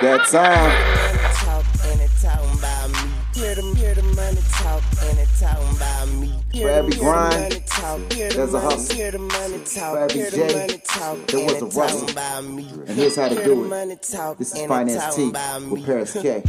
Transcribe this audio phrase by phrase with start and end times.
[0.00, 0.72] that time.
[6.58, 7.62] For every grind,
[8.10, 8.96] there's a hustle.
[9.64, 10.80] For every J,
[11.26, 12.18] there was a rustle.
[12.18, 14.08] And here's how to do it.
[14.38, 15.32] This is Finance T
[15.70, 16.42] with Paris K.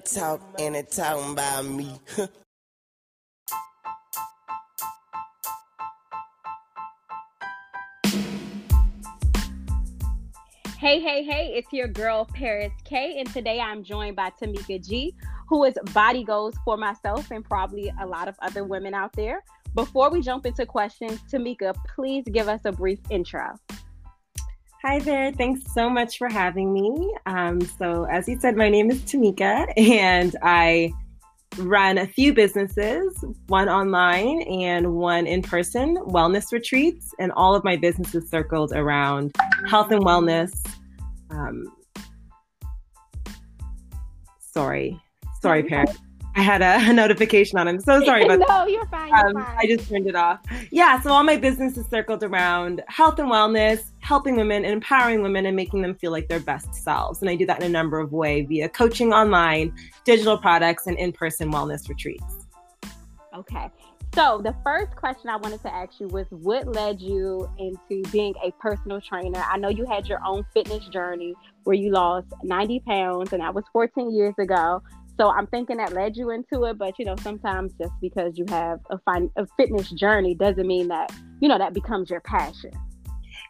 [0.00, 2.00] Money talk, and it talking about me.
[10.78, 15.14] Hey, hey, hey, it's your girl Paris K, and today I'm joined by Tamika G,
[15.46, 19.44] who is body goals for myself and probably a lot of other women out there.
[19.74, 23.56] Before we jump into questions, Tamika, please give us a brief intro.
[24.82, 25.30] Hi there.
[25.32, 27.14] Thanks so much for having me.
[27.26, 30.92] Um, so, as you said, my name is Tamika, and I
[31.58, 37.14] run a few businesses one online and one in person wellness retreats.
[37.18, 39.36] And all of my businesses circled around
[39.68, 40.52] health and wellness.
[41.30, 41.64] Um,
[44.38, 44.98] sorry,
[45.42, 45.98] sorry, parents.
[46.36, 47.66] I had a, notification on.
[47.68, 48.70] I'm so sorry about no, that.
[48.70, 49.08] you're fine.
[49.08, 49.56] You're Um, fine.
[49.58, 50.38] I just turned it off.
[50.70, 55.22] Yeah, so all my business is circled around health and wellness, helping women, and empowering
[55.22, 57.20] women, and making them feel like their best selves.
[57.20, 59.72] And I do that in a number of ways via coaching online,
[60.04, 62.48] digital products, and in-person wellness retreats.
[63.32, 63.70] Okay.
[64.16, 68.34] So the first question I wanted to ask you was what led you into being
[68.44, 69.44] a personal trainer?
[69.48, 73.54] I know you had your own fitness journey where you lost 90 pounds and that
[73.54, 74.82] was 14 years ago.
[75.20, 78.44] So I'm thinking that led you into it, but you know, sometimes just because you
[78.48, 82.72] have a fin- a fitness journey doesn't mean that, you know, that becomes your passion.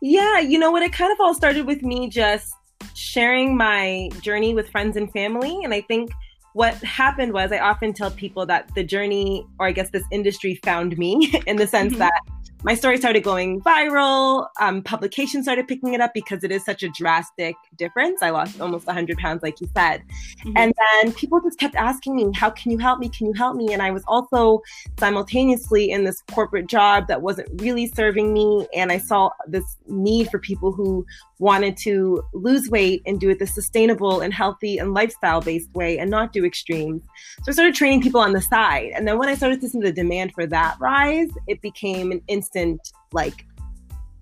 [0.01, 0.83] Yeah, you know what?
[0.83, 2.55] It kind of all started with me just
[2.95, 5.61] sharing my journey with friends and family.
[5.63, 6.11] And I think
[6.55, 10.55] what happened was I often tell people that the journey, or I guess this industry,
[10.65, 11.99] found me in the sense Mhm.
[11.99, 12.21] that
[12.63, 14.49] my story started going viral.
[14.61, 18.23] Um, publications started picking it up because it is such a drastic difference.
[18.23, 20.03] I lost almost 100 pounds, like you said.
[20.45, 20.53] Mhm.
[20.57, 23.09] And then people just kept asking me, How can you help me?
[23.09, 23.73] Can you help me?
[23.73, 24.61] And I was also
[24.99, 28.67] simultaneously in this corporate job that wasn't really serving me.
[28.75, 31.07] And I saw this need for people who
[31.41, 35.99] wanted to lose weight and do it the sustainable and healthy and lifestyle based way
[35.99, 37.03] and not do extremes.
[37.43, 38.93] So I started training people on the side.
[38.95, 42.21] And then when I started to see the demand for that rise, it became an
[42.29, 42.81] instant,
[43.13, 43.47] like,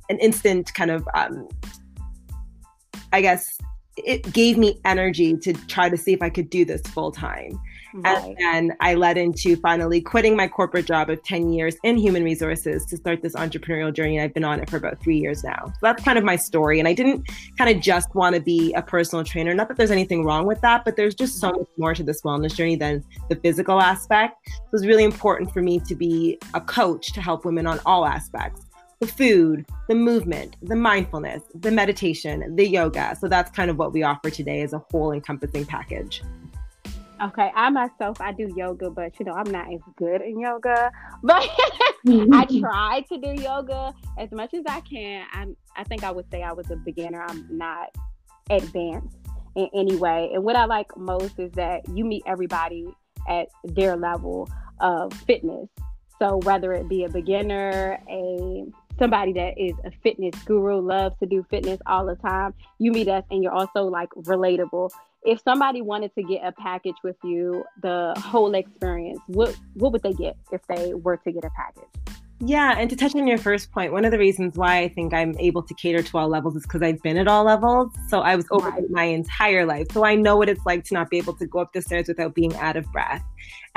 [0.09, 1.49] an instant kind of, um,
[3.13, 3.59] I guess,
[3.97, 7.61] it gave me energy to try to see if I could do this full time.
[8.03, 8.37] Right.
[8.39, 12.25] And then I led into finally quitting my corporate job of 10 years in human
[12.25, 14.17] resources to start this entrepreneurial journey.
[14.17, 15.67] And I've been on it for about three years now.
[15.67, 16.79] So that's kind of my story.
[16.79, 19.55] And I didn't kind of just want to be a personal trainer.
[19.55, 22.23] Not that there's anything wrong with that, but there's just so much more to this
[22.23, 24.39] wellness journey than the physical aspect.
[24.47, 27.81] So it was really important for me to be a coach to help women on
[27.87, 28.63] all aspects
[29.01, 33.17] the food, the movement, the mindfulness, the meditation, the yoga.
[33.21, 36.23] So that's kind of what we offer today as a whole encompassing package.
[37.21, 40.91] Okay, I myself I do yoga, but you know I'm not as good in yoga.
[41.23, 41.43] But
[42.07, 42.33] mm-hmm.
[42.33, 45.27] I try to do yoga as much as I can.
[45.33, 47.25] I'm I think I would say I was a beginner.
[47.29, 47.89] I'm not
[48.51, 49.17] advanced
[49.57, 50.31] in any way.
[50.33, 52.87] And what I like most is that you meet everybody
[53.29, 54.49] at their level
[54.81, 55.69] of fitness.
[56.19, 58.65] So whether it be a beginner, a
[58.99, 63.09] somebody that is a fitness guru, loves to do fitness all the time, you meet
[63.09, 64.91] us and you're also like relatable
[65.25, 70.03] if somebody wanted to get a package with you, the whole experience, what what would
[70.03, 71.89] they get if they were to get a package?
[72.41, 75.13] Yeah, and to touch on your first point, one of the reasons why I think
[75.13, 77.91] I'm able to cater to all levels is because I've been at all levels.
[78.09, 78.89] So I was over Right.
[78.91, 79.89] my entire life.
[79.91, 82.07] So I know what it's like to not be able to go up the stairs
[82.07, 83.25] without being out of breath.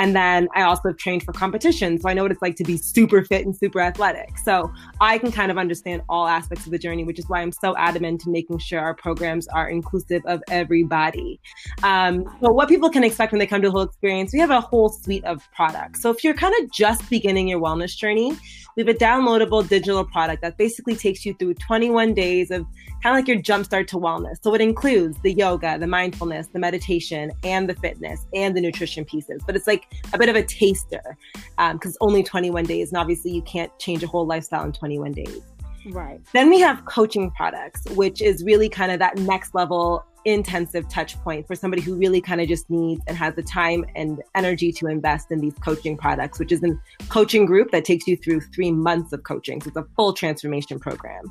[0.02, 2.00] And then I also have trained for competition.
[2.00, 4.36] So I know what it's like to be super fit and super athletic.
[4.40, 7.52] So I can kind of understand all aspects of the journey, which is why I'm
[7.52, 11.40] so adamant to making sure our programs are inclusive of everybody.
[11.84, 14.50] Um, so what people can expect when they come to the whole experience, we have
[14.50, 16.02] a whole suite of products.
[16.02, 18.36] So if you're kind of just beginning your wellness journey,
[18.76, 22.66] we have a downloadable digital product that basically takes you through 21 days of
[23.04, 24.36] kind of like your jumpstart to wellness.
[24.42, 29.06] So it includes the yoga, the mindfulness, the meditation, and the fitness and the nutrition
[29.06, 29.42] pieces.
[29.46, 31.18] But it's like a bit of a taster
[31.58, 32.90] um, because it's only 21 days.
[32.90, 35.42] And obviously, you can't change a whole lifestyle in 21 days.
[35.88, 36.22] Right.
[36.34, 41.20] Then we have coaching products, which is really kind of that next level intensive touch
[41.22, 44.72] point for somebody who really kind of just needs and has the time and energy
[44.74, 46.78] to invest in these coaching products, which is a
[47.10, 49.62] coaching group that takes you through three months of coaching.
[49.62, 51.26] So it's a full transformation program.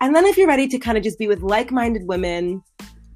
[0.00, 2.62] And then if you're ready to kind of just be with like minded women,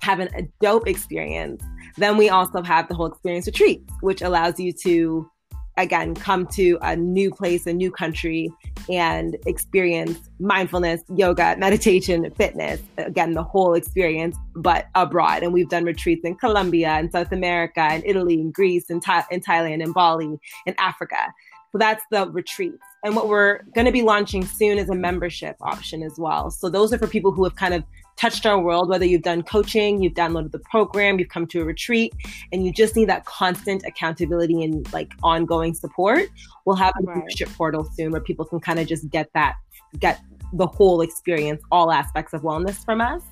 [0.00, 1.62] having a dope experience,
[1.96, 5.30] then we also have the whole experience retreat, which allows you to
[5.76, 8.50] again come to a new place a new country
[8.90, 12.80] and experience mindfulness yoga meditation fitness.
[12.98, 15.42] Again the whole experience but abroad.
[15.42, 19.44] And we've done retreats in colombia and south america and italy and greece and, and
[19.44, 21.32] thailand and bali and africa.
[21.72, 22.84] So that's the retreats.
[23.02, 26.50] And what we're going to be launching soon is a membership option as well.
[26.50, 27.82] So those are for people who have kind of
[28.22, 31.64] touched our world, whether you've done coaching, you've downloaded the program, you've come to a
[31.64, 32.14] retreat,
[32.52, 36.28] and you just need that constant accountability and like ongoing support,
[36.64, 37.16] we'll have a right.
[37.16, 39.56] membership portal soon where people can kind of just get that,
[39.98, 40.20] get
[40.52, 43.22] the whole experience, all aspects of wellness from us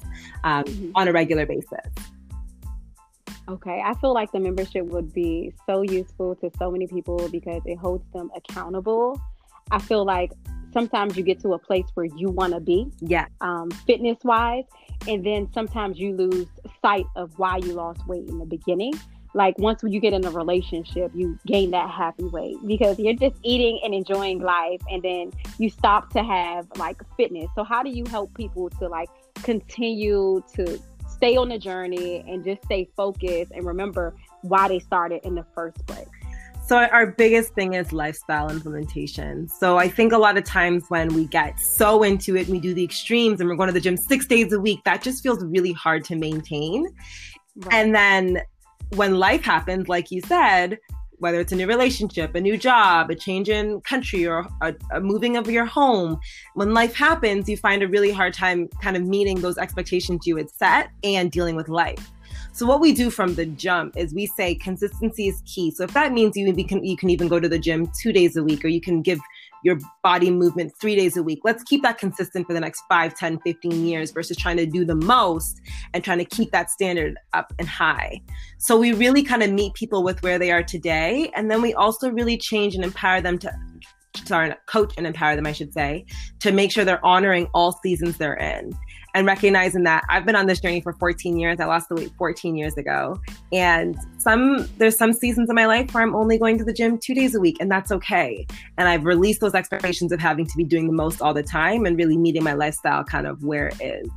[0.42, 0.90] um, mm-hmm.
[0.96, 1.86] on a regular basis.
[3.48, 7.62] Okay, I feel like the membership would be so useful to so many people because
[7.64, 9.20] it holds them accountable.
[9.70, 10.32] I feel like
[10.72, 14.64] sometimes you get to a place where you want to be, yeah, um, fitness wise,
[15.08, 16.46] and then sometimes you lose
[16.82, 18.92] sight of why you lost weight in the beginning.
[19.32, 23.36] Like once you get in a relationship, you gain that happy weight because you're just
[23.44, 27.48] eating and enjoying life, and then you stop to have like fitness.
[27.54, 29.08] So how do you help people to like
[29.42, 35.20] continue to stay on the journey and just stay focused and remember why they started
[35.24, 36.08] in the first place?
[36.70, 39.48] So our biggest thing is lifestyle implementation.
[39.48, 42.74] So I think a lot of times when we get so into it, we do
[42.74, 45.42] the extremes and we're going to the gym six days a week, that just feels
[45.42, 46.86] really hard to maintain.
[47.56, 47.74] Right.
[47.74, 48.42] And then
[48.94, 50.78] when life happens, like you said,
[51.18, 55.00] whether it's a new relationship, a new job, a change in country, or a, a,
[55.00, 56.20] moving of your home,
[56.54, 60.36] when life happens, you find a really hard time kind of meeting those expectations you
[60.36, 62.12] had set and dealing with life.
[62.52, 65.70] So what we do from the jump is we say consistency is key.
[65.70, 68.36] So if that means you can you can even go to the gym two days
[68.36, 69.20] a week, or you can give
[69.62, 71.40] your body movement three days a week.
[71.44, 74.84] Let's keep that consistent for the next 5, 10, 15 years versus trying to do
[74.84, 75.60] the most
[75.92, 78.22] and trying to keep that standard up and high.
[78.58, 81.30] So we really kind of meet people with where they are today.
[81.36, 83.52] And then we also really change and empower them to
[84.24, 86.04] sorry, coach and empower them, I should say,
[86.40, 88.76] to make sure they're honoring all seasons they're in
[89.14, 91.60] and recognizing that I've been on this journey for 14 years.
[91.60, 93.20] I lost the weight 14 years ago.
[93.52, 96.98] And some there's some seasons in my life where I'm only going to the gym
[96.98, 98.46] 2 days a week and that's okay.
[98.78, 101.86] And I've released those expectations of having to be doing the most all the time
[101.86, 104.10] and really meeting my lifestyle kind of where it is.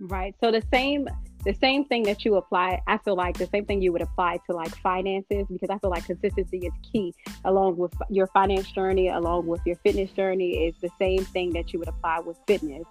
[0.00, 0.34] Right.
[0.42, 1.08] So the same
[1.44, 4.38] the same thing that you apply, I feel like the same thing you would apply
[4.48, 7.14] to like finances because I feel like consistency is key
[7.44, 11.72] along with your finance journey, along with your fitness journey is the same thing that
[11.72, 12.84] you would apply with fitness.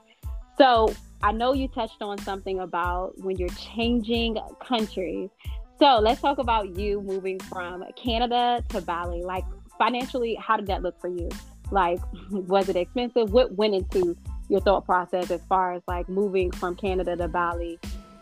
[0.61, 0.93] So
[1.23, 5.31] I know you touched on something about when you're changing countries.
[5.79, 9.23] So let's talk about you moving from Canada to Bali.
[9.23, 9.43] Like
[9.79, 11.29] financially, how did that look for you?
[11.71, 11.99] Like,
[12.29, 13.33] was it expensive?
[13.33, 14.15] What went into
[14.49, 17.79] your thought process as far as like moving from Canada to Bali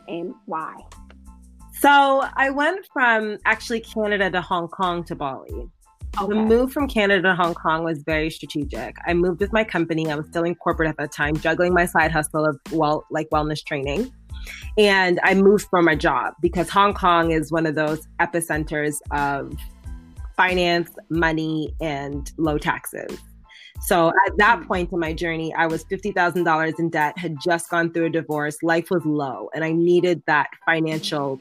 [0.07, 0.77] and why?
[1.81, 5.69] So I went from actually Canada to Hong Kong to Bali.
[6.17, 6.27] Okay.
[6.27, 8.95] The move from Canada to Hong Kong was very strategic.
[9.05, 10.09] I moved with my company.
[10.11, 13.29] I was still in corporate at that time, juggling my side hustle of well, like
[13.29, 14.11] wellness training.
[14.77, 19.53] And I moved for my job because Hong Kong is one of those epicenters of
[20.35, 23.19] finance, money, and low taxes.
[23.81, 24.67] So at that hmm.
[24.67, 28.61] point in my journey, I was $50,000 in debt, had just gone through a divorce,
[28.63, 31.39] life was low, and I needed that financial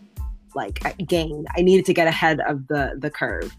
[0.55, 1.47] like gain.
[1.57, 3.55] I needed to get ahead of the the curve.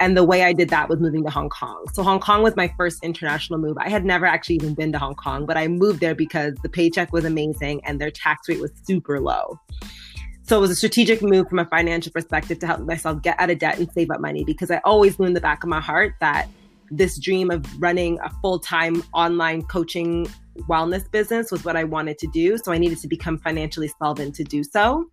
[0.00, 1.84] And the way I did that was moving to Hong Kong.
[1.92, 3.76] So Hong Kong was my first international move.
[3.78, 6.68] I had never actually even been to Hong Kong, but I moved there because the
[6.68, 9.58] paycheck was amazing and their tax rate was super low.
[10.46, 13.48] So it was a strategic move from a financial perspective to help myself get out
[13.48, 15.80] of debt and save up money because I always knew in the back of my
[15.80, 16.48] heart that
[16.90, 20.26] this dream of running a full-time online coaching
[20.68, 22.58] wellness business was what I wanted to do.
[22.58, 25.06] So I needed to become financially solvent to do so.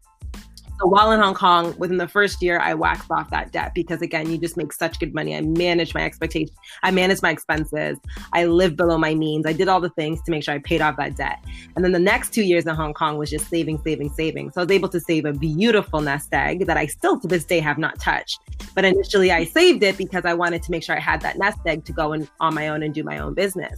[0.82, 4.02] So while in Hong Kong, within the first year, I waxed off that debt because
[4.02, 5.36] again, you just make such good money.
[5.36, 8.00] I managed my expectations, I managed my expenses,
[8.34, 9.46] I lived below my means.
[9.46, 11.38] I did all the things to make sure I paid off that debt.
[11.76, 14.50] And then the next two years in Hong Kong was just saving, saving, saving.
[14.50, 17.46] So I was able to save a beautiful nest egg that I still to this
[17.46, 18.40] day have not touched.
[18.74, 21.60] But initially, I saved it because I wanted to make sure I had that nest
[21.68, 23.78] egg to go and on my own and do my own business.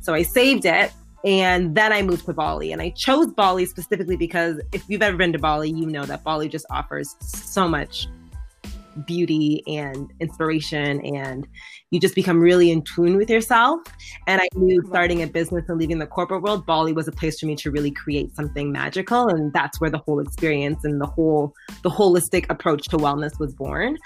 [0.00, 0.90] So I saved it
[1.24, 2.72] and then I moved to Bali.
[2.72, 6.24] And I chose Bali specifically because if you've ever been to Bali, you know that
[6.24, 8.06] Bali just offers so much
[9.06, 11.46] beauty and inspiration and
[11.90, 13.80] you just become really in tune with yourself.
[14.26, 17.40] And i knew starting a business and leaving the corporate world bali was a place
[17.40, 19.28] for me to really create something magical.
[19.28, 23.54] And that's where the whole experience and the whole the holistic approach to wellness was
[23.54, 23.98] born.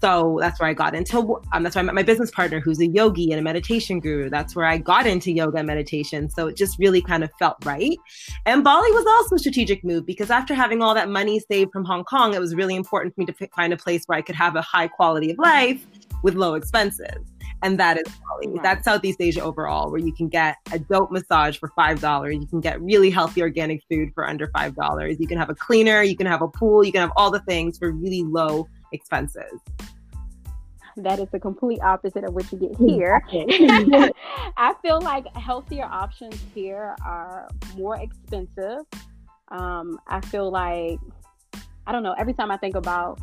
[0.00, 2.80] So that's where i got into um, that's where i met my business partner who's
[2.80, 4.28] a yogi and a meditation guru.
[4.30, 6.28] That's where i got into yoga and meditation.
[6.30, 7.98] So it just really kind of felt right.
[8.46, 11.84] And bali was also a strategic move because after having all that money saved from
[11.84, 14.34] hong kong it was really important for me to find a place where i could
[14.34, 15.86] have a high quality of life
[16.22, 17.29] with low expenses.
[17.62, 18.54] And that is Bali.
[18.54, 18.62] Right.
[18.62, 22.32] That's Southeast Asia overall, where you can get a dope massage for $5.
[22.32, 25.20] You can get really healthy organic food for under $5.
[25.20, 27.40] You can have a cleaner, you can have a pool, you can have all the
[27.40, 29.60] things for really low expenses
[30.96, 33.22] that is the complete opposite of what you get here.
[34.56, 38.80] I feel like healthier options here are more expensive.
[39.48, 40.98] Um, I feel like,
[41.86, 43.20] I don't know, every time I think about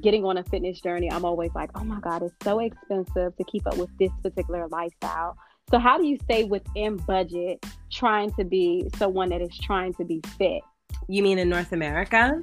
[0.00, 3.44] getting on a fitness journey, I'm always like, oh my God, it's so expensive to
[3.44, 5.36] keep up with this particular lifestyle.
[5.70, 10.04] So, how do you stay within budget trying to be someone that is trying to
[10.04, 10.62] be fit?
[11.08, 12.42] You mean in North America?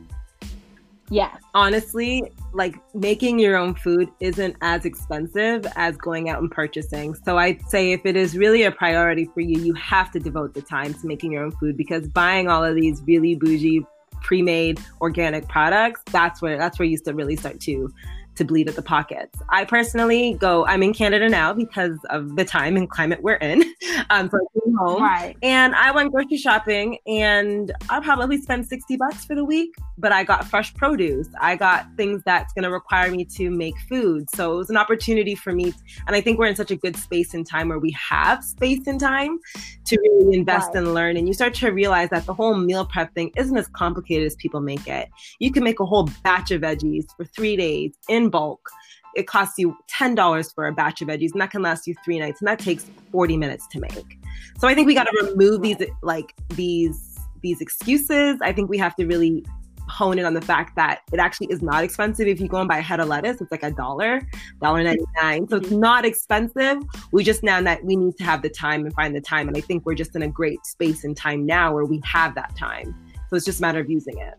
[1.09, 1.41] Yes.
[1.53, 7.13] Honestly, like making your own food isn't as expensive as going out and purchasing.
[7.13, 10.53] So I'd say if it is really a priority for you, you have to devote
[10.53, 13.85] the time to making your own food because buying all of these really bougie
[14.23, 17.93] pre-made organic products, that's where that's where you still really start to
[18.35, 19.39] to bleed at the pockets.
[19.49, 23.63] I personally go, I'm in Canada now because of the time and climate we're in.
[24.09, 25.37] Um, so I came home right.
[25.43, 30.11] and I went grocery shopping and I probably spent 60 bucks for the week, but
[30.11, 31.27] I got fresh produce.
[31.39, 34.29] I got things that's going to require me to make food.
[34.31, 35.73] So it was an opportunity for me.
[36.07, 38.87] And I think we're in such a good space and time where we have space
[38.87, 39.39] and time
[39.85, 40.77] to really invest right.
[40.77, 41.17] and learn.
[41.17, 44.35] And you start to realize that the whole meal prep thing isn't as complicated as
[44.35, 45.09] people make it.
[45.39, 48.69] You can make a whole batch of veggies for three days in in bulk,
[49.15, 52.19] it costs you $10 for a batch of veggies and that can last you three
[52.19, 54.19] nights and that takes 40 minutes to make.
[54.57, 58.39] So I think we got to remove these like these these excuses.
[58.41, 59.45] I think we have to really
[59.89, 62.25] hone in on the fact that it actually is not expensive.
[62.25, 64.21] If you go and buy a head of lettuce, it's like a dollar,
[64.61, 65.47] dollar ninety nine.
[65.47, 66.77] So it's not expensive.
[67.11, 69.47] We just now that we need to have the time and find the time.
[69.47, 72.33] And I think we're just in a great space and time now where we have
[72.35, 72.95] that time.
[73.29, 74.35] So it's just a matter of using it.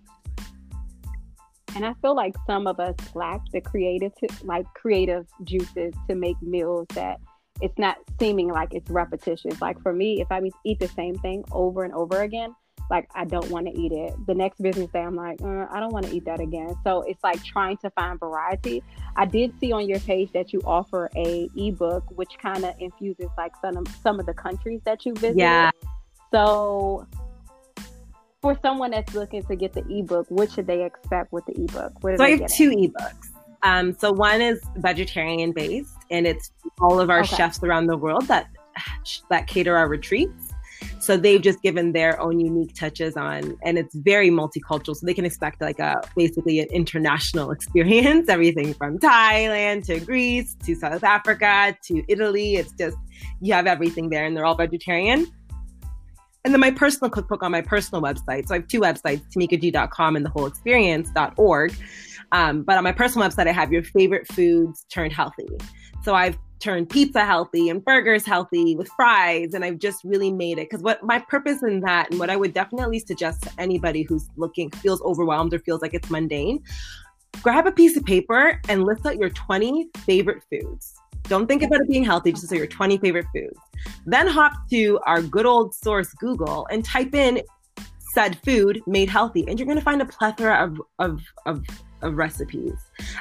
[1.74, 4.12] And I feel like some of us lack the creative,
[4.42, 7.20] like creative juices to make meals that
[7.60, 9.60] it's not seeming like it's repetitious.
[9.60, 12.54] Like for me, if I eat the same thing over and over again,
[12.90, 14.14] like I don't want to eat it.
[14.26, 16.74] The next business day, I'm like, uh, I don't want to eat that again.
[16.84, 18.82] So it's like trying to find variety.
[19.16, 23.30] I did see on your page that you offer a ebook, which kind of infuses
[23.38, 25.38] like some of, some of the countries that you visit.
[25.38, 25.70] Yeah.
[26.30, 27.06] So
[28.44, 31.92] for someone that's looking to get the ebook, what should they expect with the ebook?
[32.18, 33.30] so I have two ebooks.
[33.62, 37.36] Um, so one is vegetarian based, and it's all of our okay.
[37.36, 38.48] chefs around the world that
[39.30, 40.52] that cater our retreats.
[40.98, 44.94] So they've just given their own unique touches on, and it's very multicultural.
[44.94, 50.54] So they can expect like a basically an international experience, everything from Thailand to Greece
[50.66, 52.56] to South Africa to Italy.
[52.56, 52.98] It's just
[53.40, 55.32] you have everything there, and they're all vegetarian.
[56.44, 58.46] And then my personal cookbook on my personal website.
[58.48, 61.74] So I have two websites, tamikag.com and thewholeexperience.org.
[62.32, 65.48] Um, but on my personal website, I have your favorite foods turned healthy.
[66.02, 69.54] So I've turned pizza healthy and burgers healthy with fries.
[69.54, 72.36] And I've just really made it because what my purpose in that and what I
[72.36, 76.62] would definitely suggest to anybody who's looking, feels overwhelmed or feels like it's mundane,
[77.42, 80.94] grab a piece of paper and list out your 20 favorite foods.
[81.24, 83.58] Don't think about it being healthy, just say your 20 favorite foods.
[84.06, 87.40] Then hop to our good old source, Google, and type in
[88.14, 91.64] said food made healthy, and you're going to find a plethora of, of, of,
[92.02, 92.74] of recipes.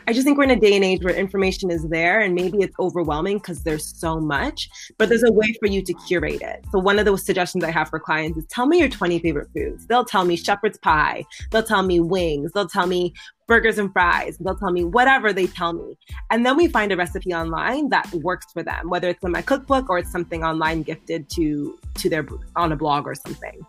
[0.08, 2.60] I just think we're in a day and age where information is there and maybe
[2.60, 6.66] it's overwhelming because there's so much, but there's a way for you to curate it.
[6.72, 9.50] So, one of those suggestions I have for clients is tell me your 20 favorite
[9.56, 9.86] foods.
[9.88, 13.14] They'll tell me shepherd's pie, they'll tell me wings, they'll tell me
[13.48, 14.38] burgers and fries.
[14.40, 15.98] They'll tell me whatever they tell me.
[16.32, 19.42] And then we find a recipe online that works for them, whether it's in my
[19.42, 22.26] cookbook or it's something online gifted to to their
[22.56, 23.62] on a blog or something.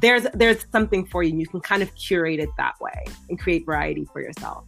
[0.00, 3.64] There's there's something for you you can kind of curate it that way and create
[3.66, 4.64] variety for yourself.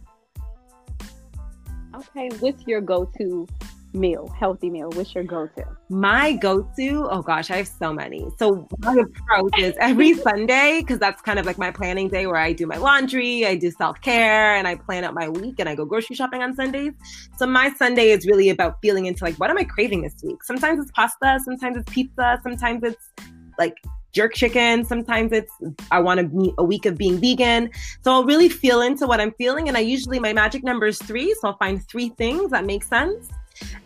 [1.95, 3.47] Okay, what's your go-to
[3.93, 4.89] meal, healthy meal?
[4.91, 5.63] What's your go-to?
[5.89, 8.27] My go-to, oh gosh, I have so many.
[8.37, 12.35] So my approach is every Sunday, because that's kind of like my planning day where
[12.35, 15.75] I do my laundry, I do self-care, and I plan out my week and I
[15.75, 16.91] go grocery shopping on Sundays.
[17.37, 20.43] So my Sunday is really about feeling into like, what am I craving this week?
[20.43, 23.09] Sometimes it's pasta, sometimes it's pizza, sometimes it's
[23.57, 23.77] like
[24.15, 24.85] jerk chicken.
[24.85, 25.51] Sometimes it's
[25.91, 27.69] I want to meet a week of being vegan.
[28.01, 29.67] So I'll really feel into what I'm feeling.
[29.67, 31.35] And I usually my magic number is three.
[31.35, 33.29] So I'll find three things that make sense.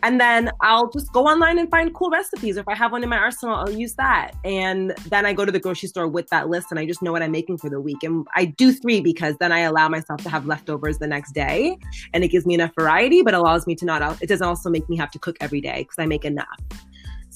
[0.01, 2.57] And then I'll just go online and find cool recipes.
[2.57, 4.31] If I have one in my arsenal, I'll use that.
[4.43, 7.11] And then I go to the grocery store with that list and I just know
[7.11, 8.01] what I'm making for the week.
[8.01, 11.77] And I do three because then I allow myself to have leftovers the next day
[12.13, 14.89] and it gives me enough variety, but allows me to not, it doesn't also make
[14.89, 16.47] me have to cook every day because I make enough.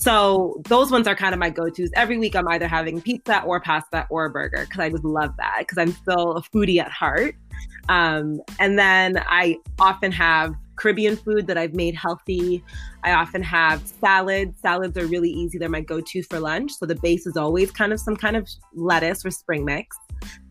[0.04, 1.90] So those ones are kind of my go-tos.
[1.96, 5.32] Every week I'm either having pizza or pasta or a burger because I just love
[5.38, 7.36] that because I'm still a foodie at heart.
[7.88, 12.62] Um, and then I often have Caribbean food that I've made healthy.
[13.06, 14.60] I often have salads.
[14.60, 15.58] Salads are really easy.
[15.58, 16.74] They're my go-to for lunch.
[16.74, 19.96] So the base is always kind of some kind of lettuce or spring mix.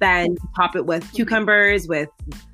[0.00, 2.08] Then pop it with cucumbers, with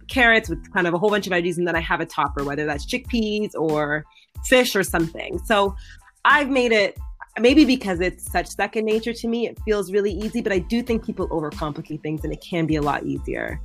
[0.08, 2.42] carrots, with kind of a whole bunch of veggies, and then I have a topper,
[2.42, 4.04] whether that's chickpeas or
[4.46, 5.38] fish or something.
[5.44, 5.76] So
[6.28, 6.98] I've made it
[7.40, 10.82] maybe because it's such second nature to me, it feels really easy, but I do
[10.82, 13.60] think people overcomplicate things and it can be a lot easier.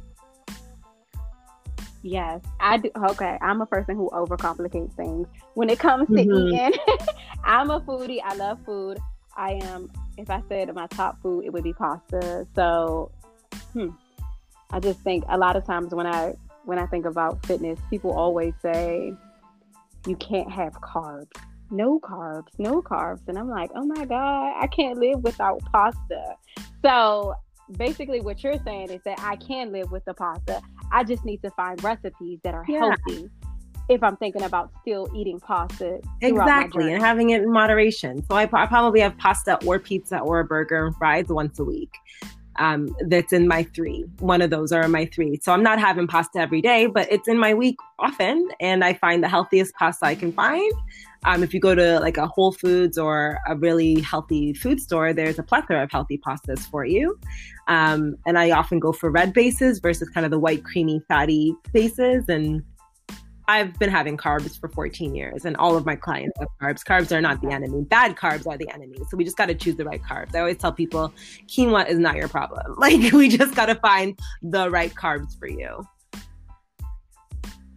[2.03, 2.89] Yes, I do.
[2.95, 5.27] Okay, I'm a person who overcomplicates things.
[5.55, 6.55] When it comes to mm-hmm.
[6.55, 6.79] eating,
[7.43, 8.19] I'm a foodie.
[8.23, 8.97] I love food.
[9.35, 9.89] I am.
[10.17, 12.45] If I said my top food, it would be pasta.
[12.55, 13.11] So,
[13.71, 13.89] hmm,
[14.69, 16.33] I just think a lot of times when I
[16.65, 19.13] when I think about fitness, people always say
[20.05, 21.31] you can't have carbs.
[21.73, 26.35] No carbs, no carbs, and I'm like, oh my god, I can't live without pasta.
[26.85, 27.33] So
[27.77, 30.61] basically what you're saying is that I can live with the pasta.
[30.91, 32.79] I just need to find recipes that are yeah.
[32.79, 33.29] healthy
[33.89, 35.99] if I'm thinking about still eating pasta.
[36.21, 38.23] Exactly, and having it in moderation.
[38.29, 41.63] So I, I, probably have pasta or pizza or a burger and fries once a
[41.63, 41.93] week.
[42.59, 44.05] Um, that's in my three.
[44.19, 45.39] One of those are in my three.
[45.41, 48.47] So I'm not having pasta every day, but it's in my week often.
[48.59, 50.71] And I find the healthiest pasta I can find.
[51.25, 55.13] Um, if you go to like a Whole Foods or a really healthy food store,
[55.13, 57.17] there's a plethora of healthy pastas for you.
[57.67, 61.55] Um, and I often go for red bases versus kind of the white, creamy, fatty
[61.71, 62.27] bases.
[62.27, 62.63] And
[63.47, 66.83] I've been having carbs for 14 years, and all of my clients have carbs.
[66.83, 67.83] Carbs are not the enemy.
[67.83, 68.97] Bad carbs are the enemy.
[69.09, 70.33] So we just got to choose the right carbs.
[70.35, 71.13] I always tell people
[71.47, 72.75] quinoa is not your problem.
[72.83, 75.85] Like, we just got to find the right carbs for you.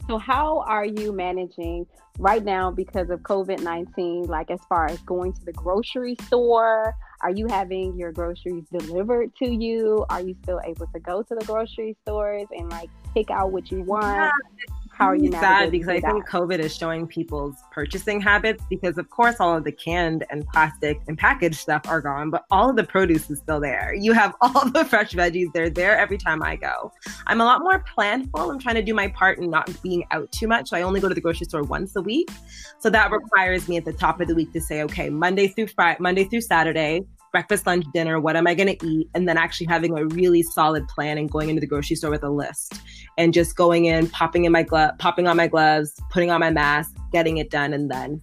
[0.08, 1.86] So, how are you managing
[2.18, 4.24] right now because of COVID 19?
[4.24, 9.34] Like, as far as going to the grocery store, are you having your groceries delivered
[9.36, 10.04] to you?
[10.10, 13.70] Are you still able to go to the grocery stores and like pick out what
[13.70, 14.32] you want?
[14.68, 16.10] Yeah, how are you sad because I that?
[16.10, 20.46] think COVID is showing people's purchasing habits because of course all of the canned and
[20.46, 23.92] plastic and packaged stuff are gone, but all of the produce is still there.
[23.94, 26.90] You have all the fresh veggies, they're there every time I go.
[27.26, 28.50] I'm a lot more planful.
[28.50, 30.70] I'm trying to do my part in not being out too much.
[30.70, 32.30] So I only go to the grocery store once a week.
[32.78, 35.66] So that requires me at the top of the week to say, okay, Monday through
[35.66, 37.02] Friday, Monday through Saturday,
[37.36, 39.10] breakfast, lunch, dinner, what am I going to eat?
[39.14, 42.24] And then actually having a really solid plan and going into the grocery store with
[42.24, 42.80] a list
[43.18, 46.48] and just going in, popping in my glove, popping on my gloves, putting on my
[46.48, 47.74] mask, getting it done.
[47.74, 48.22] And then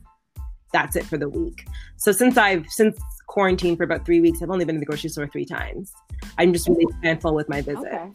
[0.71, 1.67] that's it for the week.
[1.97, 5.11] So since I've, since quarantine for about three weeks, I've only been in the grocery
[5.11, 5.93] store three times.
[6.39, 7.85] I'm just really thankful with my visit.
[7.85, 8.09] Okay.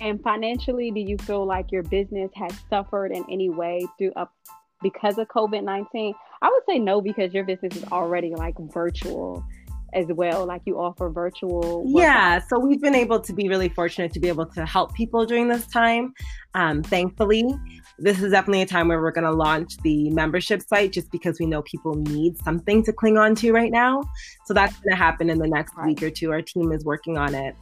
[0.00, 4.32] And financially, do you feel like your business has suffered in any way through up
[4.82, 6.14] because of COVID 19?
[6.42, 9.44] I would say no because your business is already like virtual
[9.94, 10.46] as well.
[10.46, 11.84] Like you offer virtual.
[11.86, 12.40] Yeah.
[12.46, 15.48] So we've been able to be really fortunate to be able to help people during
[15.48, 16.12] this time.
[16.54, 17.54] Um, thankfully,
[17.98, 21.38] this is definitely a time where we're going to launch the membership site just because
[21.38, 24.02] we know people need something to cling on to right now.
[24.44, 25.86] So that's going to happen in the next right.
[25.86, 26.30] week or two.
[26.32, 27.56] Our team is working on it.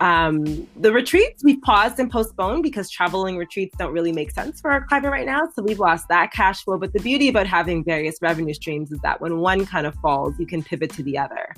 [0.00, 4.70] Um, the retreats we've paused and postponed because traveling retreats don't really make sense for
[4.70, 5.48] our climate right now.
[5.54, 6.78] So we've lost that cash flow.
[6.78, 10.38] But the beauty about having various revenue streams is that when one kind of falls,
[10.38, 11.54] you can pivot to the other.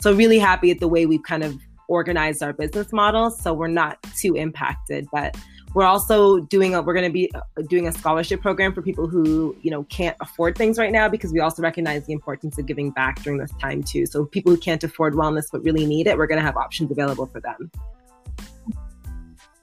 [0.00, 3.30] So really happy at the way we've kind of organized our business model.
[3.30, 5.36] So we're not too impacted, but
[5.74, 9.06] we're also doing a, we're going to be uh, doing a scholarship program for people
[9.06, 12.66] who, you know, can't afford things right now because we also recognize the importance of
[12.66, 14.06] giving back during this time too.
[14.06, 16.90] So people who can't afford wellness but really need it, we're going to have options
[16.90, 17.70] available for them.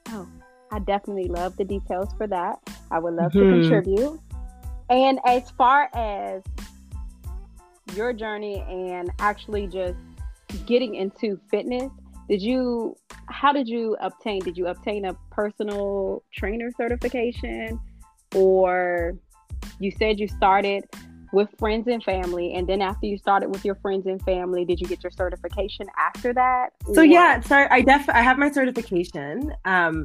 [0.09, 0.27] Oh,
[0.71, 2.59] I definitely love the details for that.
[2.91, 3.61] I would love mm-hmm.
[3.61, 4.19] to contribute.
[4.89, 6.43] And as far as
[7.95, 9.97] your journey and actually just
[10.67, 11.91] getting into fitness,
[12.27, 12.95] did you
[13.29, 17.79] how did you obtain did you obtain a personal trainer certification
[18.35, 19.17] or
[19.79, 20.83] you said you started
[21.31, 24.79] with friends and family and then after you started with your friends and family did
[24.79, 27.05] you get your certification after that so or?
[27.05, 30.03] yeah sorry i def i have my certification um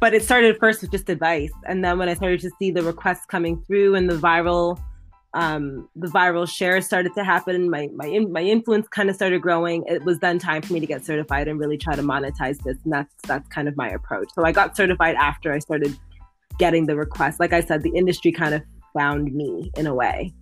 [0.00, 2.82] but it started first with just advice and then when i started to see the
[2.82, 4.80] requests coming through and the viral
[5.34, 7.70] um, the viral shares started to happen.
[7.70, 9.84] My my my influence kind of started growing.
[9.86, 12.78] It was then time for me to get certified and really try to monetize this,
[12.84, 14.28] and that's that's kind of my approach.
[14.34, 15.96] So I got certified after I started
[16.58, 17.40] getting the request.
[17.40, 18.62] Like I said, the industry kind of
[18.96, 20.32] found me in a way.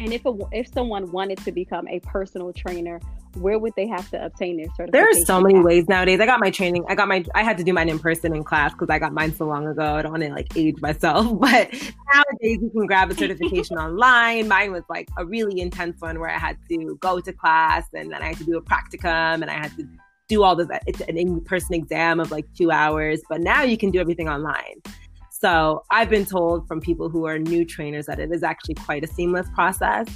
[0.00, 3.00] And if a, if someone wanted to become a personal trainer,
[3.40, 4.90] where would they have to obtain their certification?
[4.92, 6.20] There are so many ways nowadays.
[6.20, 6.84] I got my training.
[6.88, 7.24] I got my.
[7.34, 9.66] I had to do mine in person in class because I got mine so long
[9.66, 9.94] ago.
[9.94, 11.72] I don't want to like age myself, but
[12.14, 14.48] nowadays you can grab a certification online.
[14.48, 18.12] Mine was like a really intense one where I had to go to class and
[18.12, 19.88] then I had to do a practicum and I had to
[20.28, 20.68] do all this.
[20.86, 24.82] It's an in-person exam of like two hours, but now you can do everything online.
[25.30, 29.04] So I've been told from people who are new trainers that it is actually quite
[29.04, 30.08] a seamless process.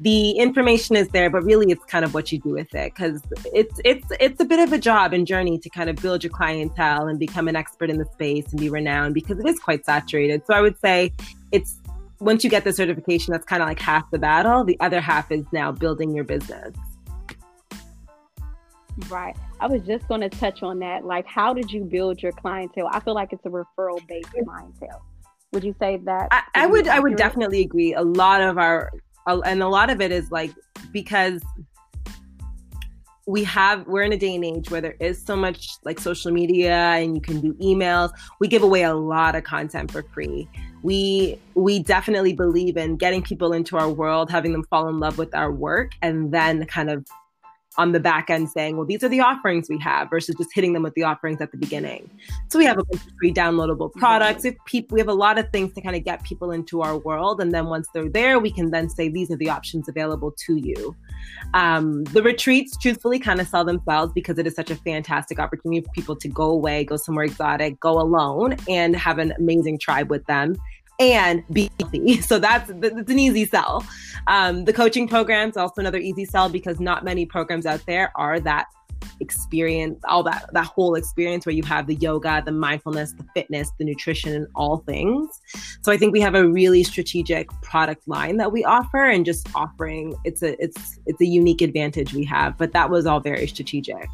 [0.00, 3.22] The information is there, but really it's kind of what you do with it because
[3.54, 6.30] it's it's it's a bit of a job and journey to kind of build your
[6.30, 9.86] clientele and become an expert in the space and be renowned because it is quite
[9.86, 10.42] saturated.
[10.46, 11.12] So I would say
[11.50, 11.80] it's
[12.20, 14.64] once you get the certification, that's kind of like half the battle.
[14.64, 16.74] The other half is now building your business.
[19.08, 19.36] Right.
[19.60, 21.04] I was just going to touch on that.
[21.04, 22.88] Like, how did you build your clientele?
[22.90, 25.02] I feel like it's a referral based clientele.
[25.52, 26.28] Would you say that?
[26.30, 26.88] I, I would.
[26.88, 27.94] I would definitely agree.
[27.94, 28.90] A lot of our,
[29.26, 30.52] and a lot of it is like
[30.92, 31.42] because
[33.26, 36.30] we have we're in a day and age where there is so much like social
[36.30, 38.12] media and you can do emails.
[38.40, 40.48] We give away a lot of content for free.
[40.82, 45.18] We we definitely believe in getting people into our world having them fall in love
[45.18, 47.04] with our work and then kind of
[47.78, 50.72] on the back end saying, well, these are the offerings we have versus just hitting
[50.72, 52.10] them with the offerings at the beginning.
[52.48, 54.44] So we have a bunch of free downloadable products.
[54.44, 56.98] If people, we have a lot of things to kind of get people into our
[56.98, 57.40] world.
[57.40, 60.56] And then once they're there, we can then say, these are the options available to
[60.56, 60.96] you.
[61.54, 65.80] Um, the retreats, truthfully, kind of sell themselves because it is such a fantastic opportunity
[65.80, 70.10] for people to go away, go somewhere exotic, go alone, and have an amazing tribe
[70.10, 70.56] with them
[70.98, 72.20] and be healthy.
[72.26, 73.84] So that's that's an easy sell.
[74.26, 78.10] Um, the coaching program is also another easy sell because not many programs out there
[78.16, 78.66] are that
[79.20, 83.70] experience, all that that whole experience where you have the yoga, the mindfulness, the fitness,
[83.78, 85.40] the nutrition, and all things.
[85.82, 89.48] So I think we have a really strategic product line that we offer, and just
[89.54, 92.56] offering it's a it's it's a unique advantage we have.
[92.58, 94.08] But that was all very strategic.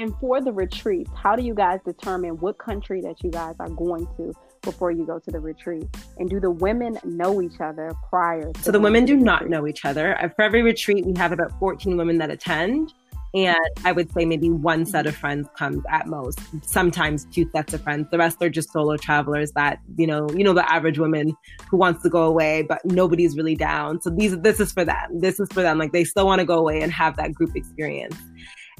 [0.00, 3.68] And for the retreats, how do you guys determine what country that you guys are
[3.68, 4.32] going to
[4.62, 5.84] before you go to the retreat?
[6.16, 8.50] And do the women know each other prior?
[8.62, 10.18] so the women do not know each other.
[10.18, 12.94] Uh, for every retreat, we have about 14 women that attend.
[13.34, 17.74] And I would say maybe one set of friends comes at most, sometimes two sets
[17.74, 18.08] of friends.
[18.10, 21.36] The rest are just solo travelers that, you know, you know, the average woman
[21.68, 24.00] who wants to go away, but nobody's really down.
[24.00, 25.20] So these this is for them.
[25.20, 25.76] This is for them.
[25.76, 28.16] Like they still want to go away and have that group experience.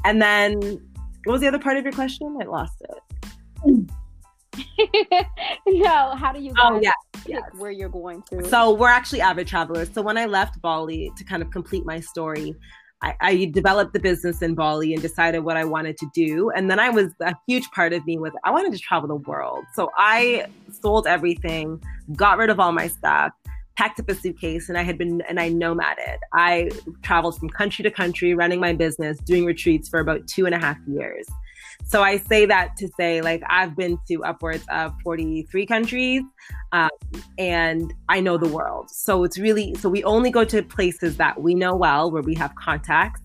[0.04, 0.80] And then
[1.24, 2.38] what was the other part of your question?
[2.40, 3.90] I lost it.
[5.66, 6.92] no, how do you oh, yeah,
[7.26, 7.42] yes.
[7.56, 8.44] where you're going to?
[8.48, 9.90] So we're actually avid travelers.
[9.92, 12.54] So when I left Bali to kind of complete my story,
[13.02, 16.50] I, I, developed the business in Bali and decided what I wanted to do.
[16.50, 19.14] And then I was a huge part of me was I wanted to travel the
[19.14, 19.64] world.
[19.74, 20.46] So I
[20.82, 21.82] sold everything,
[22.14, 23.32] got rid of all my stuff,
[23.80, 26.18] packed up a suitcase and I had been and I nomaded.
[26.34, 26.68] I
[27.00, 30.58] traveled from country to country, running my business, doing retreats for about two and a
[30.58, 31.26] half years.
[31.86, 36.22] So I say that to say, like, I've been to upwards of 43 countries
[36.72, 36.90] um,
[37.38, 38.90] and I know the world.
[38.90, 42.34] So it's really, so we only go to places that we know well, where we
[42.34, 43.22] have contacts.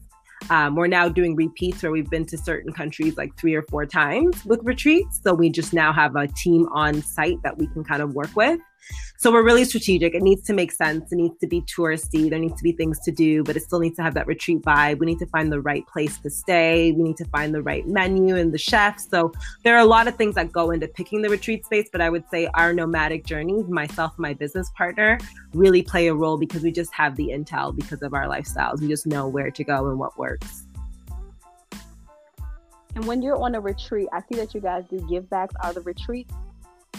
[0.49, 3.85] Um, we're now doing repeats where we've been to certain countries like three or four
[3.85, 5.19] times with retreats.
[5.21, 8.33] So we just now have a team on site that we can kind of work
[8.37, 8.61] with.
[9.17, 10.13] So we're really strategic.
[10.13, 11.11] It needs to make sense.
[11.11, 12.29] It needs to be touristy.
[12.29, 14.61] There needs to be things to do, but it still needs to have that retreat
[14.61, 14.99] vibe.
[14.99, 16.91] We need to find the right place to stay.
[16.91, 18.99] We need to find the right menu and the chef.
[18.99, 19.31] So
[19.63, 22.09] there are a lot of things that go into picking the retreat space, but I
[22.09, 25.17] would say our nomadic journeys, myself my business partner,
[25.53, 28.81] really play a role because we just have the intel because of our lifestyles.
[28.81, 30.67] We just know where to go and what works.
[32.95, 35.53] And when you're on a retreat, I see that you guys do give backs.
[35.61, 36.33] Are the retreats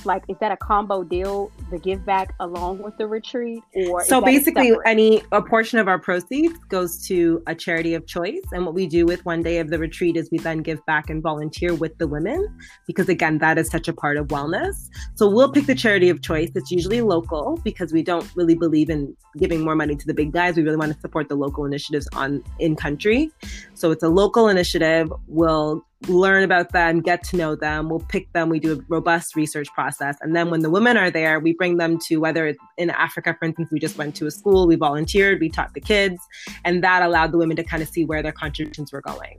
[0.04, 4.20] like is that a combo deal the give back along with the retreat or so
[4.20, 8.74] basically any a portion of our proceeds goes to a charity of choice and what
[8.74, 11.74] we do with one day of the retreat is we then give back and volunteer
[11.74, 12.46] with the women
[12.86, 14.88] because again that is such a part of wellness.
[15.14, 16.50] So we'll pick the charity of choice.
[16.54, 20.32] It's usually local because we don't really believe in giving more money to the big
[20.32, 20.56] guys.
[20.56, 23.30] We really want to support the local initiatives on in country
[23.76, 27.88] so it's a local initiative we'll learn about them, get to know them.
[27.88, 28.48] We'll pick them.
[28.48, 30.16] We do a robust research process.
[30.20, 33.34] And then when the women are there, we bring them to whether it's in Africa,
[33.38, 36.20] for instance, we just went to a school, we volunteered, we taught the kids,
[36.64, 39.38] and that allowed the women to kind of see where their contributions were going.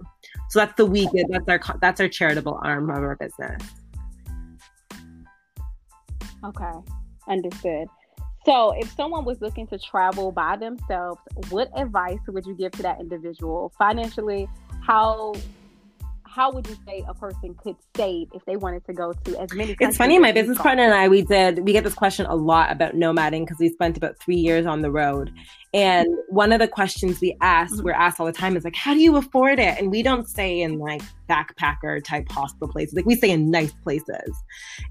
[0.49, 3.61] So that's the we that's our that's our charitable arm of our business.
[6.43, 6.71] Okay.
[7.27, 7.87] Understood.
[8.47, 12.81] So, if someone was looking to travel by themselves, what advice would you give to
[12.83, 14.47] that individual financially?
[14.81, 15.33] How
[16.37, 19.51] how would you say a person could save if they wanted to go to as
[19.53, 22.35] many it's funny my business partner and i we did we get this question a
[22.35, 25.33] lot about nomading because we spent about three years on the road.
[25.73, 27.83] And one of the questions we ask mm-hmm.
[27.83, 29.77] we're asked all the time is like how do you afford it?
[29.77, 32.95] And we don't stay in like backpacker type hostel places.
[32.95, 34.31] Like we stay in nice places.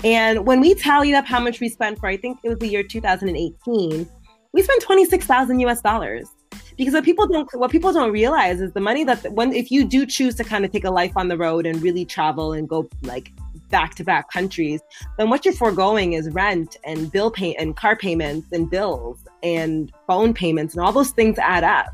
[0.04, 2.68] And when we tallied up how much we spent for i think it was the
[2.68, 4.08] year 2018
[4.52, 6.28] we spent 26000 us dollars
[6.76, 9.84] because what people don't what people don't realize is the money that when if you
[9.84, 12.68] do choose to kind of take a life on the road and really travel and
[12.68, 13.32] go like
[13.70, 14.80] back to back countries
[15.18, 19.92] then what you're foregoing is rent and bill pay and car payments and bills and
[20.06, 21.86] phone payments and all those things add up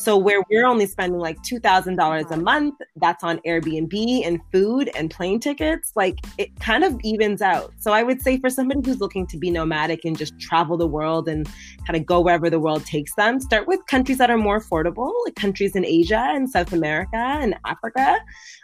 [0.00, 5.10] so where we're only spending like $2,000 a month, that's on Airbnb and food and
[5.10, 7.74] plane tickets, like it kind of evens out.
[7.80, 10.86] So I would say for somebody who's looking to be nomadic and just travel the
[10.86, 11.46] world and
[11.86, 15.12] kind of go wherever the world takes them, start with countries that are more affordable,
[15.26, 18.16] like countries in Asia and South America and Africa.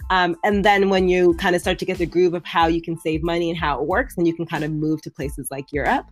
[0.08, 2.80] Um, and then when you kind of start to get the groove of how you
[2.80, 5.50] can save money and how it works, then you can kind of move to places
[5.50, 6.06] like Europe.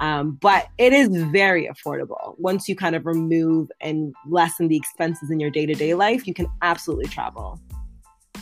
[0.00, 5.30] Um, but it is very affordable once you kind of remove and lessen the expenses
[5.30, 6.26] in your day to day life.
[6.26, 7.60] You can absolutely travel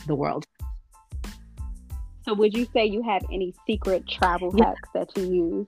[0.07, 0.45] the world.
[2.23, 5.67] So, would you say you have any secret travel hacks that you use?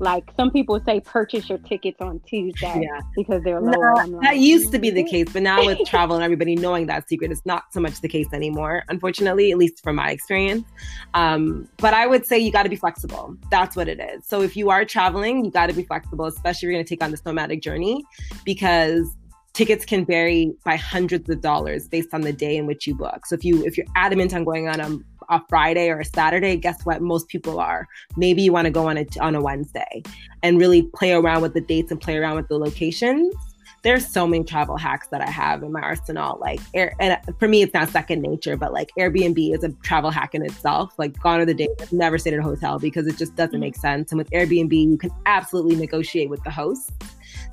[0.00, 3.00] Like some people say, purchase your tickets on Tuesday yeah.
[3.14, 4.06] because they're lower.
[4.06, 7.06] No, that used to be the case, but now with travel and everybody knowing that
[7.06, 8.82] secret, it's not so much the case anymore.
[8.88, 10.66] Unfortunately, at least from my experience.
[11.12, 13.36] Um, but I would say you got to be flexible.
[13.50, 14.26] That's what it is.
[14.26, 16.88] So if you are traveling, you got to be flexible, especially if you're going to
[16.88, 18.02] take on this nomadic journey,
[18.46, 19.14] because
[19.52, 23.26] tickets can vary by hundreds of dollars based on the day in which you book.
[23.26, 24.98] So if you if you're adamant on going on a,
[25.34, 27.02] a Friday or a Saturday, guess what?
[27.02, 27.86] Most people are.
[28.16, 30.02] Maybe you want to go on a on a Wednesday
[30.42, 33.34] and really play around with the dates and play around with the locations.
[33.82, 36.38] There's so many travel hacks that I have in my arsenal.
[36.40, 40.10] Like, air, and for me, it's not second nature, but like Airbnb is a travel
[40.10, 40.92] hack in itself.
[40.98, 43.60] Like, gone are the days I've never stayed at a hotel because it just doesn't
[43.60, 44.12] make sense.
[44.12, 46.92] And with Airbnb, you can absolutely negotiate with the host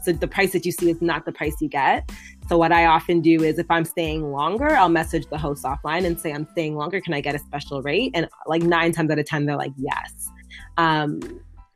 [0.02, 2.12] so the price that you see is not the price you get.
[2.48, 6.06] So what I often do is if I'm staying longer, I'll message the host offline
[6.06, 7.02] and say, I'm staying longer.
[7.02, 8.12] Can I get a special rate?
[8.14, 10.30] And like nine times out of 10, they're like, yes.
[10.78, 11.20] Um,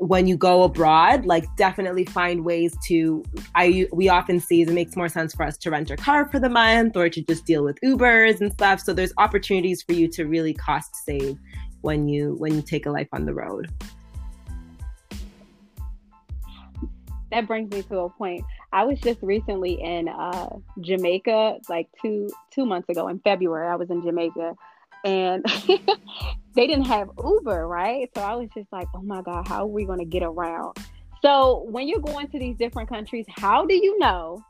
[0.01, 3.23] when you go abroad, like definitely find ways to.
[3.53, 6.27] I we often see is it makes more sense for us to rent a car
[6.27, 8.79] for the month or to just deal with Ubers and stuff.
[8.79, 11.37] So there's opportunities for you to really cost save
[11.81, 13.69] when you when you take a life on the road.
[17.31, 18.43] that brings me to a point.
[18.73, 23.67] I was just recently in uh, Jamaica, like two two months ago in February.
[23.67, 24.55] I was in Jamaica,
[25.05, 25.43] and
[26.55, 28.09] they didn't have Uber, right?
[28.15, 30.77] So I was just like, oh my god, how are we going to get around?
[31.21, 34.43] So when you're going to these different countries, how do you know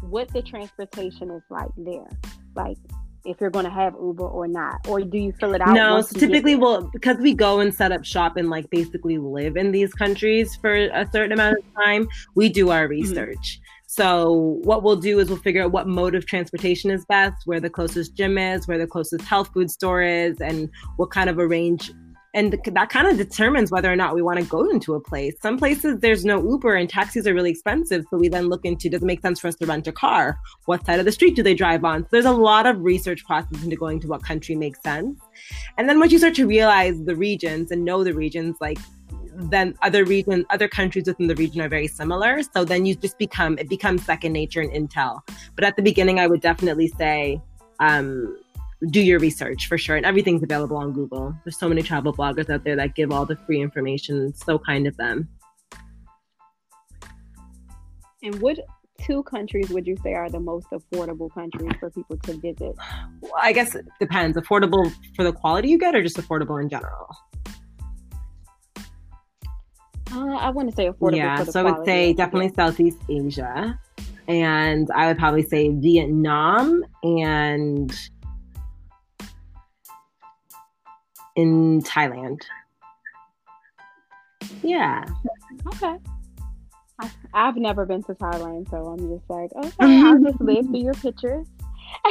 [0.00, 2.08] what the transportation is like there?
[2.54, 2.78] Like
[3.26, 5.74] if you're going to have Uber or not, or do you fill it out?
[5.74, 9.56] No, so typically, well, because we go and set up shop and like basically live
[9.56, 13.02] in these countries for a certain amount of time, we do our mm-hmm.
[13.02, 13.60] research.
[13.60, 13.62] Mm-hmm.
[13.86, 17.60] So what we'll do is we'll figure out what mode of transportation is best, where
[17.60, 20.68] the closest gym is, where the closest health food store is, and
[20.98, 21.92] we'll kind of arrange
[22.36, 25.34] and that kind of determines whether or not we want to go into a place.
[25.40, 28.90] Some places there's no Uber and taxis are really expensive, so we then look into
[28.90, 30.38] does it make sense for us to rent a car?
[30.66, 32.02] What side of the street do they drive on?
[32.02, 35.18] So there's a lot of research process into going to what country makes sense.
[35.78, 38.78] And then once you start to realize the regions and know the regions, like
[39.36, 42.42] then other regions, other countries within the region are very similar.
[42.42, 45.20] So then you just become it becomes second nature and intel.
[45.54, 47.40] But at the beginning, I would definitely say
[47.80, 48.36] um,
[48.88, 49.96] do your research for sure.
[49.96, 51.34] And everything's available on Google.
[51.44, 54.34] There's so many travel bloggers out there that give all the free information.
[54.34, 55.28] so kind of them.
[58.22, 58.58] And what
[59.00, 62.74] two countries would you say are the most affordable countries for people to visit?
[63.20, 64.36] Well, I guess it depends.
[64.36, 67.08] Affordable for the quality you get or just affordable in general?
[70.16, 71.16] Uh, I want to say affordable.
[71.16, 73.78] Yeah, so I would say definitely Southeast Asia.
[74.28, 77.94] And I would probably say Vietnam and
[81.36, 82.40] in Thailand.
[84.62, 85.04] Yeah.
[85.66, 85.96] Okay.
[86.98, 89.70] I, have never been to Thailand, so I'm just like, okay,
[90.02, 91.46] I'll just live through your pictures.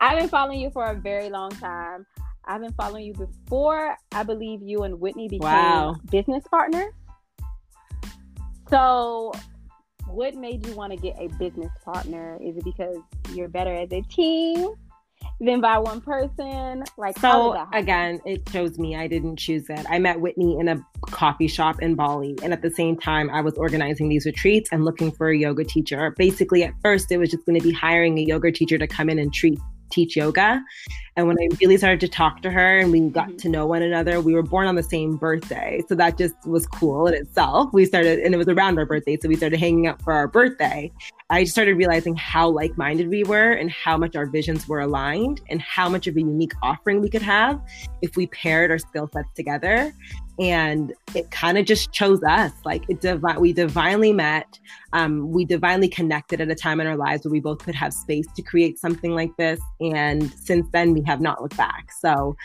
[0.00, 2.04] I've been following you for a very long time.
[2.44, 5.96] I've been following you before I believe you and Whitney became wow.
[6.10, 6.92] business partners.
[8.68, 9.32] So,
[10.06, 12.38] what made you want to get a business partner?
[12.42, 12.96] Is it because
[13.34, 14.74] you're better as a team?
[15.40, 16.84] than by one person?
[16.96, 19.84] Like, so again, it shows me I didn't choose it.
[19.88, 23.40] I met Whitney in a coffee shop in Bali, and at the same time, I
[23.40, 26.14] was organizing these retreats and looking for a yoga teacher.
[26.16, 29.08] Basically, at first, it was just going to be hiring a yoga teacher to come
[29.08, 29.58] in and treat
[29.92, 30.62] teach yoga.
[31.16, 33.36] And when I really started to talk to her and we got mm-hmm.
[33.36, 35.82] to know one another, we were born on the same birthday.
[35.88, 37.72] So that just was cool in itself.
[37.72, 39.18] We started, and it was around our birthday.
[39.20, 40.90] So we started hanging out for our birthday.
[41.32, 45.40] I started realizing how like minded we were and how much our visions were aligned
[45.48, 47.58] and how much of a unique offering we could have
[48.02, 49.94] if we paired our skill sets together.
[50.38, 52.52] And it kind of just chose us.
[52.66, 54.60] Like it divi- we divinely met
[54.92, 57.94] um, we divinely connected at a time in our lives where we both could have
[57.94, 59.58] space to create something like this.
[59.80, 61.92] And since then we have not looked back.
[61.98, 62.36] So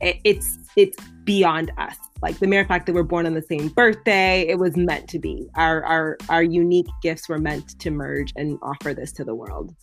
[0.00, 3.68] it, it's it's beyond us like the mere fact that we're born on the same
[3.68, 8.32] birthday it was meant to be our our our unique gifts were meant to merge
[8.36, 9.74] and offer this to the world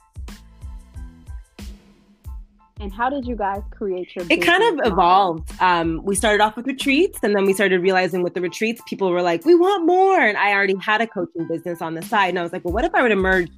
[2.81, 4.25] and how did you guys create your?
[4.29, 5.49] It kind of evolved.
[5.61, 9.09] Um, we started off with retreats, and then we started realizing with the retreats, people
[9.11, 12.29] were like, "We want more." And I already had a coaching business on the side,
[12.29, 13.49] and I was like, "Well, what if I were to merge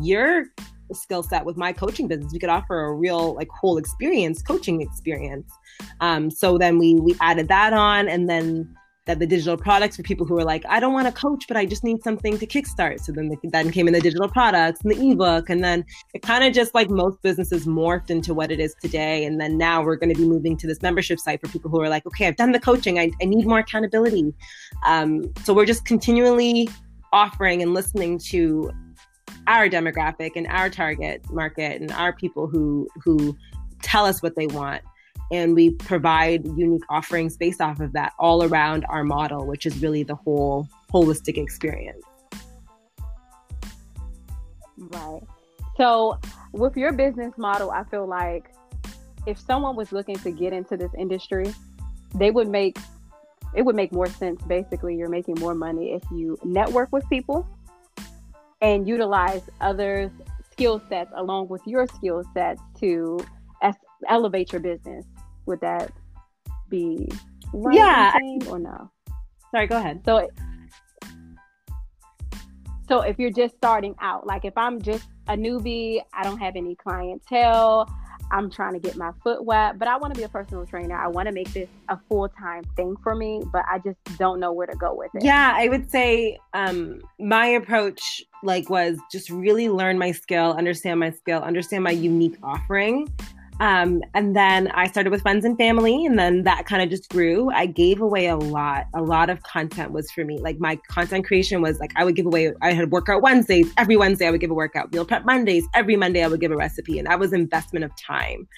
[0.00, 0.46] your
[0.94, 2.32] skill set with my coaching business?
[2.32, 5.50] We could offer a real, like, whole experience, coaching experience."
[6.00, 8.76] Um, so then we we added that on, and then
[9.06, 11.56] that the digital products for people who are like, I don't want to coach, but
[11.56, 13.00] I just need something to kickstart.
[13.00, 16.22] So then the, then came in the digital products and the ebook, and then it
[16.22, 19.24] kind of just like most businesses morphed into what it is today.
[19.24, 21.80] And then now we're going to be moving to this membership site for people who
[21.80, 24.32] are like, okay, I've done the coaching, I, I need more accountability.
[24.86, 26.68] Um, so we're just continually
[27.12, 28.70] offering and listening to
[29.46, 33.36] our demographic and our target market and our people who who
[33.82, 34.82] tell us what they want.
[35.32, 39.80] And we provide unique offerings based off of that all around our model which is
[39.80, 42.02] really the whole holistic experience.
[44.76, 45.22] Right.
[45.76, 46.18] So
[46.52, 48.52] with your business model i feel like
[49.26, 51.54] if someone was looking to get into this industry
[52.14, 52.76] they would make
[53.54, 54.40] it would make more sense.
[54.42, 57.48] Basically you're making more money if you network with people
[58.60, 60.10] and utilize others
[60.52, 63.18] skill sets along with your skill sets to
[64.08, 65.04] elevate your business
[65.46, 65.92] would that
[66.68, 67.08] be
[67.52, 68.18] right yeah
[68.48, 68.90] or no?
[69.50, 70.02] Sorry, go ahead.
[70.04, 70.28] So
[72.88, 76.56] so if you're just starting out, like if I'm just a newbie, I don't have
[76.56, 77.88] any clientele,
[78.30, 80.96] I'm trying to get my foot wet, but I want to be a personal trainer.
[80.96, 84.40] I want to make this a full time thing for me, but I just don't
[84.40, 85.24] know where to go with it.
[85.24, 91.00] Yeah, I would say um, my approach like was just really learn my skill, understand
[91.00, 93.12] my skill, understand my unique offering,
[93.60, 97.10] um, and then I started with friends and family, and then that kind of just
[97.10, 97.50] grew.
[97.50, 98.86] I gave away a lot.
[98.94, 100.38] A lot of content was for me.
[100.38, 102.54] Like my content creation was like I would give away.
[102.62, 103.70] I had workout Wednesdays.
[103.76, 104.90] Every Wednesday I would give a workout.
[104.92, 105.64] Meal prep Mondays.
[105.74, 108.48] Every Monday I would give a recipe, and that was investment of time.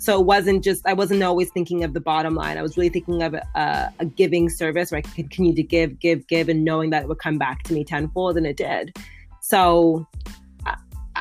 [0.00, 0.84] So it wasn't just.
[0.84, 2.58] I wasn't always thinking of the bottom line.
[2.58, 6.00] I was really thinking of a, a giving service where I could continue to give,
[6.00, 8.96] give, give, and knowing that it would come back to me tenfold, and it did.
[9.40, 10.04] So
[10.66, 10.74] uh,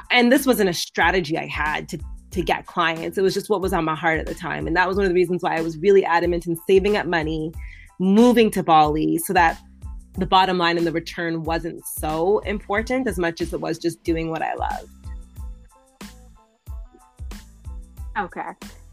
[0.09, 1.99] and this wasn't a strategy I had to
[2.37, 3.17] to get clients.
[3.17, 4.67] It was just what was on my heart at the time.
[4.67, 7.07] And that was one of the reasons why I was really adamant in saving up
[7.07, 7.51] money,
[7.99, 9.59] moving to Bali so that
[10.13, 14.03] the bottom line and the return wasn't so important as much as it was just
[14.03, 14.89] doing what I loved.
[18.19, 18.51] Okay.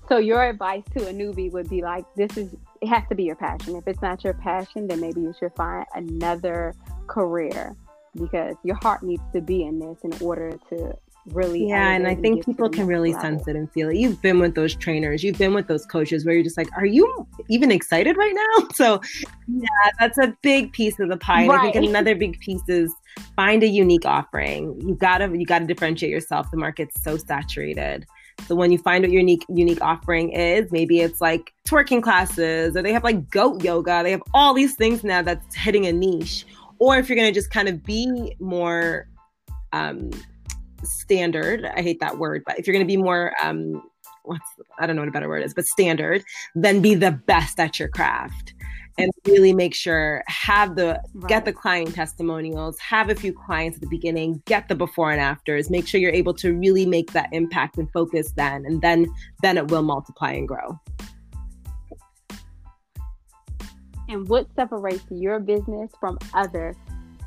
[0.09, 3.25] So your advice to a newbie would be like this is it has to be
[3.25, 3.77] your passion.
[3.77, 6.75] If it's not your passion, then maybe you should find another
[7.07, 7.77] career
[8.15, 10.97] because your heart needs to be in this in order to
[11.33, 13.23] really yeah and i think people can really level.
[13.23, 16.25] sense it and feel it you've been with those trainers you've been with those coaches
[16.25, 19.01] where you're just like are you even excited right now so
[19.49, 21.69] yeah that's a big piece of the pie right.
[21.69, 22.93] i think another big piece is
[23.37, 28.05] find a unique offering you gotta you gotta differentiate yourself the market's so saturated
[28.47, 32.77] so when you find what your unique unique offering is, maybe it's like twerking classes,
[32.77, 34.03] or they have like goat yoga.
[34.03, 36.45] They have all these things now that's hitting a niche.
[36.79, 39.09] Or if you're gonna just kind of be more
[39.73, 40.11] um,
[40.85, 43.83] standard, I hate that word, but if you're going to be more, um,
[44.25, 44.45] what's,
[44.79, 47.79] I don't know what a better word is, but standard, then be the best at
[47.79, 48.55] your craft
[48.99, 51.29] and really make sure have the right.
[51.29, 55.21] get the client testimonials have a few clients at the beginning get the before and
[55.21, 59.07] afters make sure you're able to really make that impact and focus then and then
[59.43, 60.79] then it will multiply and grow
[64.09, 66.77] and what separates your business from other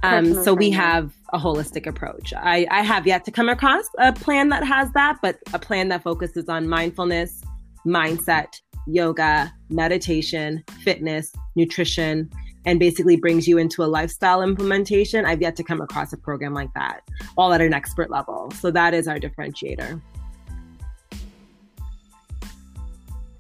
[0.03, 2.33] um, so we have a holistic approach.
[2.35, 5.89] I, I have yet to come across a plan that has that, but a plan
[5.89, 7.41] that focuses on mindfulness,
[7.85, 12.29] mindset, yoga, meditation, fitness, nutrition,
[12.65, 15.25] and basically brings you into a lifestyle implementation.
[15.25, 17.01] I've yet to come across a program like that,
[17.37, 18.51] all at an expert level.
[18.51, 20.01] So that is our differentiator.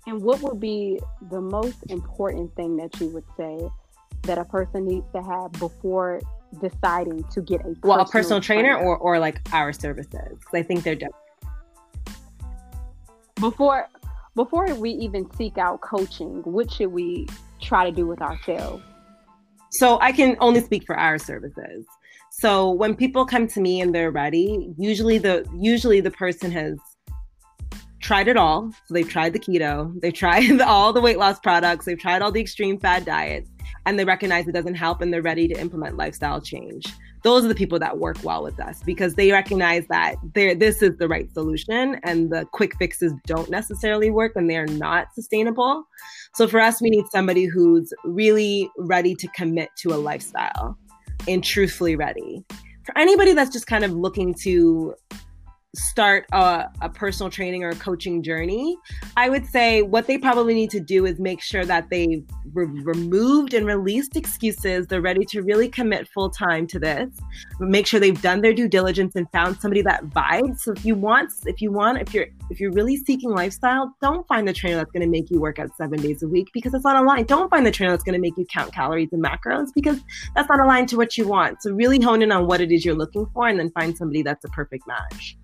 [0.07, 0.99] And what would be
[1.29, 3.69] the most important thing that you would say
[4.23, 6.21] that a person needs to have before
[6.61, 10.37] deciding to get a well, a personal trainer, trainer, or or like our services?
[10.53, 11.15] I think they're different.
[13.39, 13.87] Before
[14.35, 17.27] before we even seek out coaching, what should we
[17.61, 18.83] try to do with ourselves?
[19.71, 21.85] So I can only speak for our services.
[22.29, 26.77] So when people come to me and they're ready, usually the usually the person has
[27.99, 28.71] tried it all.
[28.85, 32.31] So they've tried the keto, they've tried all the weight loss products, they've tried all
[32.31, 33.49] the extreme fad diets,
[33.87, 36.85] and they recognize it doesn't help and they're ready to implement lifestyle change.
[37.23, 40.97] Those are the people that work well with us because they recognize that this is
[40.97, 45.85] the right solution and the quick fixes don't necessarily work and they're not sustainable.
[46.35, 50.77] So for us, we need somebody who's really ready to commit to a lifestyle
[51.27, 52.43] and truthfully ready.
[52.85, 54.93] For anybody that's just kind of looking to
[55.75, 58.77] start a, a, personal training or a coaching journey,
[59.15, 62.65] I would say what they probably need to do is make sure that they've re-
[62.65, 64.87] removed and released excuses.
[64.87, 67.09] They're ready to really commit full time to this.
[67.59, 70.59] Make sure they've done their due diligence and found somebody that vibes.
[70.59, 74.25] So if you want, if you want, if you're if you're really seeking lifestyle, don't
[74.27, 76.73] find the trainer that's going to make you work out seven days a week because
[76.73, 77.27] it's not aligned.
[77.27, 79.99] Don't find the trainer that's going to make you count calories and macros because
[80.33, 81.61] that's not aligned to what you want.
[81.61, 84.21] So really hone in on what it is you're looking for and then find somebody
[84.21, 85.37] that's a perfect match.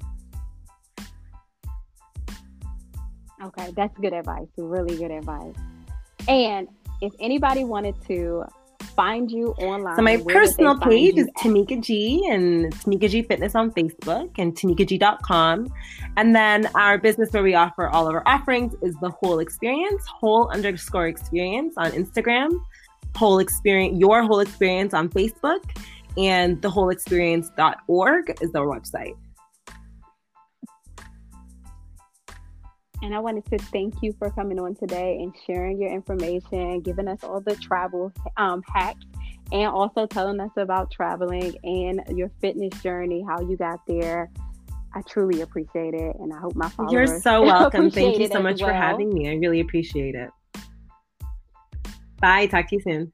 [3.44, 4.48] Okay, that's good advice.
[4.58, 5.56] Really good advice.
[6.28, 6.68] And
[7.02, 8.46] if anybody wanted to
[8.96, 13.72] find you online, so my personal page is Tamika G and Tamika G Fitness on
[13.72, 15.74] Facebook and TamikaG.com.
[16.16, 20.04] And then our business where we offer all of our offerings is the Whole Experience,
[20.08, 22.58] Whole underscore Experience on Instagram,
[23.16, 25.64] Whole Experience, Your Whole Experience on Facebook,
[26.18, 29.16] and thewholeexperience.org is our website.
[33.04, 37.10] And I wanted to thank you for coming on today and sharing your information, giving
[37.10, 39.06] us all the travel um, hacks,
[39.52, 44.32] and also telling us about traveling and your fitness journey, how you got there.
[44.96, 46.94] I truly appreciate it, and I hope my followers.
[46.94, 47.92] You're so welcome.
[47.92, 48.70] Thank you so much well.
[48.70, 49.30] for having me.
[49.30, 50.30] I really appreciate it.
[52.22, 52.46] Bye.
[52.46, 53.12] Talk to you soon.